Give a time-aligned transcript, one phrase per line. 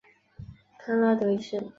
[0.79, 1.63] 康拉德一世。